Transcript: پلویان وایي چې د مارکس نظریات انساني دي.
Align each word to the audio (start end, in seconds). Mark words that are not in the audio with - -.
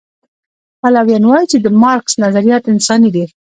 پلویان 0.81 1.23
وایي 1.27 1.45
چې 1.51 1.57
د 1.59 1.67
مارکس 1.81 2.13
نظریات 2.23 2.63
انساني 2.73 3.09
دي. 3.15 3.25